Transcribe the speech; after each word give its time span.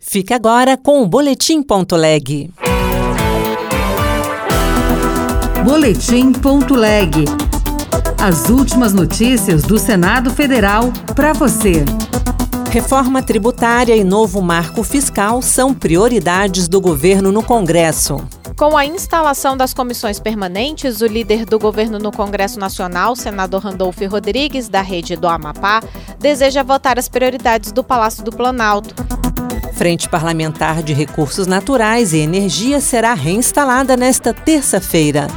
Fique 0.00 0.32
agora 0.32 0.76
com 0.76 1.02
o 1.02 1.06
Boletim.leg. 1.06 2.50
Boletim.leg. 5.64 7.24
As 8.20 8.48
últimas 8.48 8.92
notícias 8.94 9.62
do 9.62 9.76
Senado 9.76 10.30
Federal 10.30 10.92
para 11.16 11.32
você. 11.32 11.84
Reforma 12.70 13.22
tributária 13.22 13.96
e 13.96 14.04
novo 14.04 14.40
marco 14.40 14.84
fiscal 14.84 15.42
são 15.42 15.74
prioridades 15.74 16.68
do 16.68 16.80
governo 16.80 17.32
no 17.32 17.42
Congresso. 17.42 18.24
Com 18.56 18.76
a 18.76 18.84
instalação 18.84 19.56
das 19.56 19.74
comissões 19.74 20.20
permanentes, 20.20 21.00
o 21.00 21.06
líder 21.06 21.44
do 21.44 21.58
governo 21.58 21.98
no 21.98 22.12
Congresso 22.12 22.58
Nacional, 22.58 23.16
senador 23.16 23.62
Randolfo 23.62 24.06
Rodrigues, 24.06 24.68
da 24.68 24.80
rede 24.80 25.16
do 25.16 25.28
Amapá, 25.28 25.82
deseja 26.18 26.62
votar 26.62 26.98
as 26.98 27.08
prioridades 27.08 27.72
do 27.72 27.82
Palácio 27.82 28.22
do 28.24 28.30
Planalto. 28.30 28.94
Frente 29.78 30.08
Parlamentar 30.08 30.82
de 30.82 30.92
Recursos 30.92 31.46
Naturais 31.46 32.12
e 32.12 32.18
Energia 32.18 32.80
será 32.80 33.14
reinstalada 33.14 33.96
nesta 33.96 34.34
terça-feira. 34.34 35.28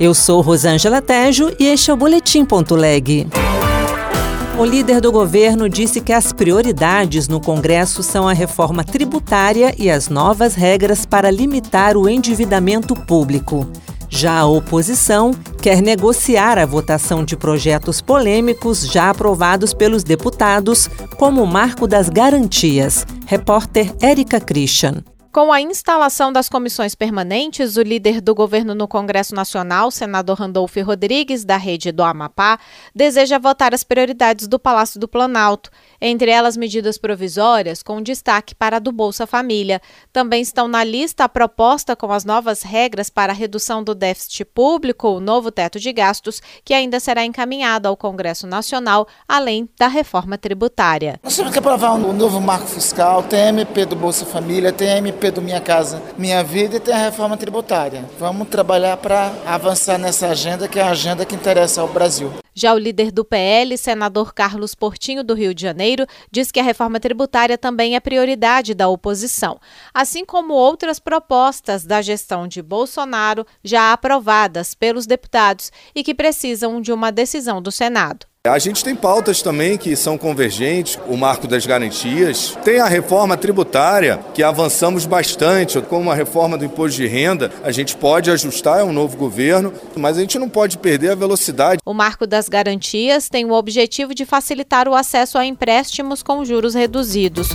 Eu 0.00 0.14
sou 0.14 0.40
Rosângela 0.40 1.02
Tejo 1.02 1.54
e 1.60 1.66
este 1.66 1.90
é 1.90 1.92
o 1.92 1.96
Boletim.leg. 1.98 3.28
O 4.58 4.64
líder 4.64 5.02
do 5.02 5.12
governo 5.12 5.68
disse 5.68 6.00
que 6.00 6.10
as 6.10 6.32
prioridades 6.32 7.28
no 7.28 7.38
Congresso 7.38 8.02
são 8.02 8.26
a 8.26 8.32
reforma 8.32 8.82
tributária 8.82 9.74
e 9.76 9.90
as 9.90 10.08
novas 10.08 10.54
regras 10.54 11.04
para 11.04 11.30
limitar 11.30 11.98
o 11.98 12.08
endividamento 12.08 12.94
público. 12.94 13.70
Já 14.08 14.38
a 14.38 14.46
oposição 14.46 15.32
quer 15.60 15.82
negociar 15.82 16.58
a 16.58 16.64
votação 16.64 17.22
de 17.22 17.36
projetos 17.36 18.00
polêmicos 18.00 18.90
já 18.90 19.10
aprovados 19.10 19.74
pelos 19.74 20.02
deputados, 20.02 20.88
como 21.18 21.42
o 21.42 21.46
Marco 21.46 21.86
das 21.86 22.08
Garantias. 22.08 23.06
Repórter 23.26 23.92
Érica 24.00 24.40
Christian. 24.40 25.04
Com 25.32 25.52
a 25.52 25.60
instalação 25.60 26.32
das 26.32 26.48
comissões 26.48 26.96
permanentes, 26.96 27.76
o 27.76 27.82
líder 27.82 28.20
do 28.20 28.34
governo 28.34 28.74
no 28.74 28.88
Congresso 28.88 29.32
Nacional, 29.32 29.88
senador 29.92 30.36
Randolfo 30.36 30.82
Rodrigues, 30.82 31.44
da 31.44 31.56
rede 31.56 31.92
do 31.92 32.02
Amapá, 32.02 32.58
deseja 32.92 33.38
votar 33.38 33.72
as 33.72 33.84
prioridades 33.84 34.48
do 34.48 34.58
Palácio 34.58 34.98
do 34.98 35.06
Planalto, 35.06 35.70
entre 36.00 36.32
elas 36.32 36.56
medidas 36.56 36.98
provisórias, 36.98 37.80
com 37.80 38.02
destaque 38.02 38.56
para 38.56 38.78
a 38.78 38.80
do 38.80 38.90
Bolsa 38.90 39.24
Família. 39.24 39.80
Também 40.12 40.42
estão 40.42 40.66
na 40.66 40.82
lista 40.82 41.22
a 41.22 41.28
proposta 41.28 41.94
com 41.94 42.10
as 42.10 42.24
novas 42.24 42.62
regras 42.62 43.08
para 43.08 43.32
a 43.32 43.36
redução 43.36 43.84
do 43.84 43.94
déficit 43.94 44.44
público, 44.44 45.10
o 45.10 45.20
novo 45.20 45.52
teto 45.52 45.78
de 45.78 45.92
gastos, 45.92 46.42
que 46.64 46.74
ainda 46.74 46.98
será 46.98 47.24
encaminhado 47.24 47.86
ao 47.86 47.96
Congresso 47.96 48.48
Nacional, 48.48 49.06
além 49.28 49.68
da 49.78 49.86
reforma 49.86 50.36
tributária. 50.36 51.20
Nós 51.22 51.36
temos 51.36 51.52
que 51.52 51.58
aprovar 51.60 51.92
um 51.92 52.12
novo 52.12 52.40
marco 52.40 52.66
fiscal, 52.66 53.22
tem 53.22 53.50
MP 53.50 53.84
do 53.84 53.94
Bolsa 53.94 54.26
Família, 54.26 54.72
tem 54.72 54.88
MP 54.98 55.19
do 55.28 55.42
Minha 55.42 55.60
Casa 55.60 56.00
Minha 56.16 56.42
Vida 56.44 56.76
e 56.76 56.80
tem 56.80 56.94
a 56.94 57.04
reforma 57.04 57.36
tributária. 57.36 58.04
Vamos 58.18 58.48
trabalhar 58.48 58.96
para 58.96 59.32
avançar 59.44 59.98
nessa 59.98 60.28
agenda, 60.28 60.68
que 60.68 60.78
é 60.78 60.82
a 60.82 60.90
agenda 60.90 61.26
que 61.26 61.34
interessa 61.34 61.80
ao 61.80 61.88
Brasil. 61.88 62.32
Já 62.54 62.74
o 62.74 62.78
líder 62.78 63.10
do 63.10 63.24
PL, 63.24 63.76
senador 63.76 64.34
Carlos 64.34 64.74
Portinho, 64.74 65.24
do 65.24 65.34
Rio 65.34 65.54
de 65.54 65.62
Janeiro, 65.62 66.06
diz 66.30 66.50
que 66.50 66.60
a 66.60 66.62
reforma 66.62 67.00
tributária 67.00 67.56
também 67.56 67.96
é 67.96 68.00
prioridade 68.00 68.74
da 68.74 68.88
oposição, 68.88 69.60
assim 69.94 70.24
como 70.24 70.54
outras 70.54 70.98
propostas 70.98 71.84
da 71.84 72.02
gestão 72.02 72.46
de 72.46 72.62
Bolsonaro 72.62 73.46
já 73.64 73.92
aprovadas 73.92 74.74
pelos 74.74 75.06
deputados 75.06 75.72
e 75.94 76.02
que 76.02 76.14
precisam 76.14 76.80
de 76.80 76.92
uma 76.92 77.10
decisão 77.10 77.62
do 77.62 77.72
Senado. 77.72 78.29
A 78.46 78.58
gente 78.58 78.82
tem 78.82 78.96
pautas 78.96 79.42
também 79.42 79.76
que 79.76 79.94
são 79.94 80.16
convergentes, 80.16 80.98
o 81.06 81.14
marco 81.14 81.46
das 81.46 81.66
garantias, 81.66 82.56
tem 82.64 82.80
a 82.80 82.86
reforma 82.86 83.36
tributária, 83.36 84.18
que 84.32 84.42
avançamos 84.42 85.04
bastante, 85.04 85.78
como 85.82 86.10
a 86.10 86.14
reforma 86.14 86.56
do 86.56 86.64
imposto 86.64 86.96
de 86.96 87.06
renda, 87.06 87.52
a 87.62 87.70
gente 87.70 87.94
pode 87.94 88.30
ajustar, 88.30 88.80
é 88.80 88.82
um 88.82 88.94
novo 88.94 89.14
governo, 89.18 89.74
mas 89.94 90.16
a 90.16 90.22
gente 90.22 90.38
não 90.38 90.48
pode 90.48 90.78
perder 90.78 91.10
a 91.10 91.14
velocidade. 91.14 91.80
O 91.84 91.92
marco 91.92 92.26
das 92.26 92.48
garantias 92.48 93.28
tem 93.28 93.44
o 93.44 93.52
objetivo 93.52 94.14
de 94.14 94.24
facilitar 94.24 94.88
o 94.88 94.94
acesso 94.94 95.36
a 95.36 95.44
empréstimos 95.44 96.22
com 96.22 96.42
juros 96.42 96.74
reduzidos. 96.74 97.48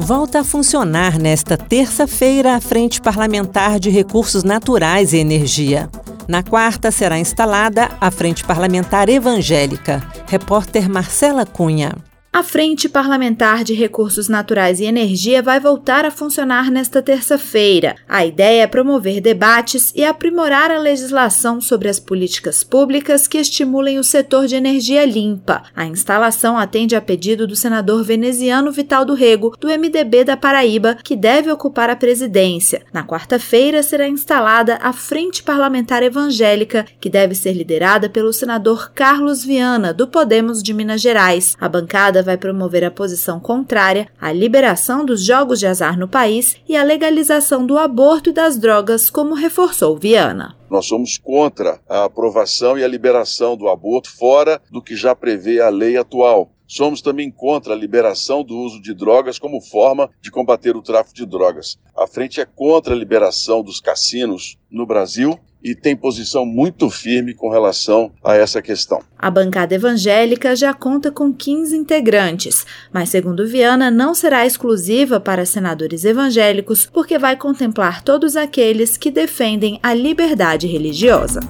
Volta 0.00 0.40
a 0.40 0.44
funcionar 0.44 1.16
nesta 1.16 1.56
terça-feira 1.56 2.56
a 2.56 2.60
Frente 2.60 3.00
Parlamentar 3.00 3.78
de 3.78 3.88
Recursos 3.90 4.42
Naturais 4.42 5.12
e 5.12 5.18
Energia. 5.18 5.88
Na 6.28 6.42
quarta 6.42 6.90
será 6.90 7.18
instalada 7.18 7.88
a 8.00 8.10
Frente 8.10 8.42
Parlamentar 8.44 9.08
Evangélica. 9.08 10.02
Repórter 10.26 10.88
Marcela 10.88 11.46
Cunha. 11.46 11.92
A 12.36 12.42
Frente 12.42 12.86
Parlamentar 12.86 13.64
de 13.64 13.72
Recursos 13.72 14.28
Naturais 14.28 14.78
e 14.78 14.84
Energia 14.84 15.42
vai 15.42 15.58
voltar 15.58 16.04
a 16.04 16.10
funcionar 16.10 16.70
nesta 16.70 17.00
terça-feira. 17.00 17.96
A 18.06 18.26
ideia 18.26 18.64
é 18.64 18.66
promover 18.66 19.22
debates 19.22 19.90
e 19.96 20.04
aprimorar 20.04 20.70
a 20.70 20.78
legislação 20.78 21.62
sobre 21.62 21.88
as 21.88 21.98
políticas 21.98 22.62
públicas 22.62 23.26
que 23.26 23.38
estimulem 23.38 23.98
o 23.98 24.04
setor 24.04 24.46
de 24.46 24.54
energia 24.54 25.06
limpa. 25.06 25.62
A 25.74 25.86
instalação 25.86 26.58
atende 26.58 26.94
a 26.94 27.00
pedido 27.00 27.46
do 27.46 27.56
senador 27.56 28.04
veneziano 28.04 28.70
Vital 28.70 29.06
do 29.06 29.14
Rego, 29.14 29.56
do 29.58 29.68
MDB 29.68 30.22
da 30.22 30.36
Paraíba, 30.36 30.98
que 31.02 31.16
deve 31.16 31.50
ocupar 31.50 31.88
a 31.88 31.96
presidência. 31.96 32.82
Na 32.92 33.02
quarta-feira 33.02 33.82
será 33.82 34.06
instalada 34.06 34.78
a 34.82 34.92
Frente 34.92 35.42
Parlamentar 35.42 36.02
Evangélica, 36.02 36.84
que 37.00 37.08
deve 37.08 37.34
ser 37.34 37.54
liderada 37.54 38.10
pelo 38.10 38.30
senador 38.30 38.92
Carlos 38.94 39.42
Viana, 39.42 39.94
do 39.94 40.06
Podemos 40.06 40.62
de 40.62 40.74
Minas 40.74 41.00
Gerais. 41.00 41.56
A 41.58 41.66
bancada 41.66 42.25
vai 42.26 42.36
promover 42.36 42.84
a 42.84 42.90
posição 42.90 43.40
contrária 43.40 44.08
à 44.20 44.30
liberação 44.32 45.06
dos 45.06 45.24
jogos 45.24 45.58
de 45.58 45.66
azar 45.66 45.98
no 45.98 46.06
país 46.06 46.56
e 46.68 46.76
à 46.76 46.82
legalização 46.82 47.64
do 47.64 47.78
aborto 47.78 48.28
e 48.28 48.32
das 48.32 48.58
drogas, 48.58 49.08
como 49.08 49.34
reforçou 49.34 49.96
Viana. 49.96 50.54
Nós 50.68 50.86
somos 50.86 51.16
contra 51.16 51.80
a 51.88 52.04
aprovação 52.04 52.76
e 52.76 52.84
a 52.84 52.88
liberação 52.88 53.56
do 53.56 53.68
aborto 53.68 54.10
fora 54.14 54.60
do 54.70 54.82
que 54.82 54.94
já 54.94 55.14
prevê 55.14 55.60
a 55.60 55.70
lei 55.70 55.96
atual. 55.96 56.50
Somos 56.68 57.00
também 57.00 57.30
contra 57.30 57.72
a 57.72 57.76
liberação 57.76 58.42
do 58.42 58.56
uso 58.58 58.82
de 58.82 58.92
drogas 58.92 59.38
como 59.38 59.60
forma 59.60 60.10
de 60.20 60.32
combater 60.32 60.76
o 60.76 60.82
tráfico 60.82 61.14
de 61.14 61.24
drogas. 61.24 61.78
A 61.96 62.08
frente 62.08 62.40
é 62.40 62.44
contra 62.44 62.92
a 62.92 62.98
liberação 62.98 63.62
dos 63.62 63.80
cassinos 63.80 64.58
no 64.68 64.84
Brasil 64.84 65.38
e 65.62 65.74
tem 65.74 65.96
posição 65.96 66.46
muito 66.46 66.88
firme 66.88 67.34
com 67.34 67.48
relação 67.48 68.12
a 68.22 68.34
essa 68.34 68.62
questão. 68.62 69.02
A 69.18 69.30
bancada 69.30 69.74
evangélica 69.74 70.54
já 70.54 70.72
conta 70.72 71.10
com 71.10 71.32
15 71.32 71.76
integrantes, 71.76 72.64
mas, 72.92 73.08
segundo 73.08 73.46
Viana, 73.46 73.90
não 73.90 74.14
será 74.14 74.46
exclusiva 74.46 75.18
para 75.18 75.46
senadores 75.46 76.04
evangélicos, 76.04 76.86
porque 76.86 77.18
vai 77.18 77.36
contemplar 77.36 78.02
todos 78.02 78.36
aqueles 78.36 78.96
que 78.96 79.10
defendem 79.10 79.80
a 79.82 79.92
liberdade 79.92 80.66
religiosa. 80.66 81.40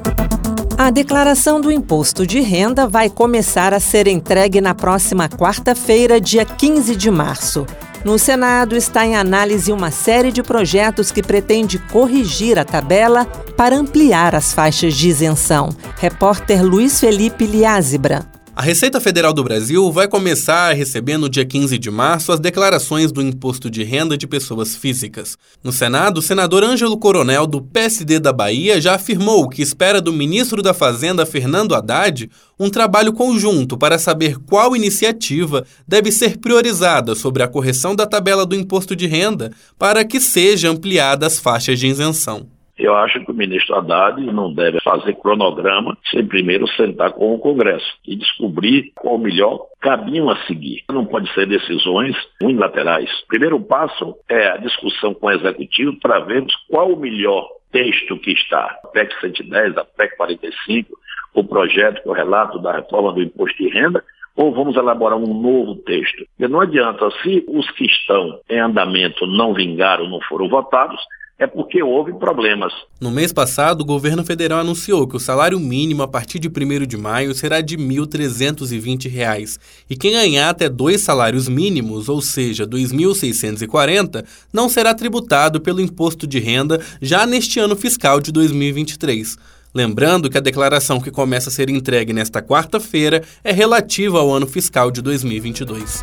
A 0.79 0.91
declaração 0.91 1.59
do 1.59 1.73
imposto 1.73 2.27
de 2.27 2.41
renda 2.41 2.87
vai 2.87 3.09
começar 3.09 3.73
a 3.73 3.81
ser 3.81 4.07
entregue 4.07 4.61
na 4.61 4.75
próxima 4.75 5.27
quarta-feira, 5.27 6.21
dia 6.21 6.45
15 6.45 6.95
de 6.95 7.11
março. 7.11 7.67
No 8.07 8.21
Senado 8.21 8.77
está 8.77 9.05
em 9.05 9.17
análise 9.17 9.73
uma 9.73 9.91
série 9.91 10.31
de 10.31 10.41
projetos 10.41 11.11
que 11.11 11.25
pretende 11.25 11.77
corrigir 11.77 12.57
a 12.57 12.65
tabela 12.65 13.25
para 13.57 13.75
ampliar 13.75 14.33
as 14.33 14.53
faixas 14.53 14.95
de 14.95 15.09
isenção. 15.09 15.71
Repórter 15.97 16.65
Luiz 16.65 17.01
Felipe 17.01 17.45
Liázebra. 17.47 18.36
A 18.59 18.63
Receita 18.63 18.99
Federal 19.03 19.35
do 19.35 19.45
Brasil 19.45 19.93
vai 19.93 20.09
começar 20.09 20.71
a 20.71 20.73
receber 20.73 21.19
no 21.19 21.29
dia 21.29 21.45
15 21.45 21.77
de 21.77 21.91
março 21.91 22.33
as 22.33 22.41
declarações 22.41 23.13
do 23.13 23.21
imposto 23.21 23.69
de 23.69 23.85
renda 23.85 24.17
de 24.17 24.27
pessoas 24.27 24.75
físicas. 24.75 25.37
No 25.63 25.71
Senado, 25.71 26.17
o 26.17 26.23
senador 26.23 26.65
Ângelo 26.65 26.97
Coronel, 26.97 27.47
do 27.47 27.61
PSD 27.61 28.19
da 28.19 28.33
Bahia, 28.33 28.81
já 28.81 28.95
afirmou 28.95 29.47
que 29.47 29.61
espera 29.61 30.01
do 30.01 30.11
ministro 30.11 30.63
da 30.63 30.73
Fazenda, 30.73 31.27
Fernando 31.27 31.75
Haddad, 31.75 32.31
um 32.59 32.71
trabalho 32.71 33.13
conjunto 33.13 33.77
para 33.77 33.99
saber 33.99 34.39
qual 34.39 34.75
iniciativa 34.75 35.67
deve 35.87 36.11
ser 36.11 36.39
priorizada 36.39 37.15
sobre 37.15 37.43
a 37.43 37.49
correção 37.49 37.95
da 37.95 38.07
tabela 38.07 38.47
do 38.47 38.57
imposto 38.57 38.97
de 38.97 39.07
renda 39.07 39.53
para 39.79 40.03
que 40.03 40.19
seja 40.19 40.71
ampliada 40.71 41.27
as 41.27 41.39
faixas 41.39 41.79
de 41.79 41.89
isenção. 41.89 42.56
Eu 42.79 42.95
acho 42.95 43.25
que 43.25 43.31
o 43.31 43.35
ministro 43.35 43.75
Haddad 43.75 44.21
não 44.21 44.53
deve 44.53 44.81
fazer 44.81 45.15
cronograma 45.15 45.97
sem 46.11 46.27
primeiro 46.27 46.69
sentar 46.69 47.13
com 47.13 47.35
o 47.35 47.39
Congresso 47.39 47.87
e 48.07 48.15
descobrir 48.17 48.93
qual 48.95 49.15
o 49.15 49.19
melhor 49.19 49.67
caminho 49.81 50.29
a 50.29 50.37
seguir. 50.45 50.85
Não 50.91 51.07
pode 51.07 51.33
ser 51.33 51.47
decisões 51.47 52.15
unilaterais. 52.43 53.11
O 53.23 53.27
primeiro 53.29 53.59
passo 53.61 54.15
é 54.29 54.49
a 54.49 54.57
discussão 54.59 55.15
com 55.15 55.27
o 55.27 55.31
Executivo 55.31 55.99
para 56.01 56.21
vermos 56.21 56.55
qual 56.69 56.93
o 56.93 57.01
melhor 57.01 57.49
texto 57.73 58.19
que 58.19 58.33
está. 58.33 58.79
A 58.85 58.89
PEC 58.89 59.21
110, 59.21 59.79
a 59.79 59.85
PEC 59.85 60.17
45, 60.17 60.99
o 61.35 61.45
projeto 61.45 62.03
o 62.07 62.13
relato 62.13 62.59
da 62.59 62.73
reforma 62.73 63.13
do 63.13 63.23
imposto 63.23 63.57
de 63.63 63.69
renda, 63.69 64.03
ou 64.35 64.53
vamos 64.53 64.77
elaborar 64.77 65.19
um 65.19 65.41
novo 65.41 65.77
texto. 65.77 66.27
E 66.39 66.47
não 66.47 66.61
adianta, 66.61 67.11
se 67.23 67.45
os 67.49 67.71
que 67.71 67.87
estão 67.87 68.39
em 68.51 68.61
andamento 68.61 69.27
não 69.27 69.55
vingaram, 69.55 70.09
não 70.09 70.21
foram 70.23 70.49
votados, 70.49 71.01
é 71.39 71.47
porque 71.47 71.83
houve 71.83 72.15
problemas. 72.15 72.73
No 73.01 73.11
mês 73.11 73.33
passado, 73.33 73.83
o 73.83 73.85
governo 73.85 74.25
federal 74.25 74.61
anunciou 74.61 75.07
que 75.07 75.17
o 75.17 75.21
salário 75.21 75.61
mínimo 75.61 76.03
a 76.03 76.09
partir 76.09 76.39
de 76.39 76.49
1 76.49 76.87
de 76.87 76.97
maio 76.97 77.35
será 77.35 77.61
de 77.61 77.77
R$ 77.77 77.83
1.320. 77.83 79.59
E 79.89 79.97
quem 79.97 80.13
ganhar 80.13 80.49
até 80.49 80.69
dois 80.69 81.03
salários 81.03 81.49
mínimos, 81.49 82.09
ou 82.09 82.23
seja, 82.23 82.65
R$ 82.65 82.71
2.640, 82.71 84.25
não 84.53 84.69
será 84.69 84.95
tributado 84.95 85.61
pelo 85.61 85.81
imposto 85.81 86.27
de 86.27 86.39
renda 86.39 86.81
já 87.03 87.27
neste 87.27 87.61
ano 87.61 87.77
fiscal 87.77 88.21
de 88.21 88.33
2023. 88.33 89.37
Lembrando 89.75 90.31
que 90.31 90.39
a 90.39 90.41
declaração 90.41 90.99
que 90.99 91.11
começa 91.11 91.51
a 91.51 91.53
ser 91.53 91.69
entregue 91.69 92.15
nesta 92.15 92.41
quarta-feira 92.41 93.23
é 93.45 93.53
relativa 93.53 94.19
ao 94.19 94.33
ano 94.33 94.47
fiscal 94.47 94.91
de 94.91 95.03
2022. 95.03 96.03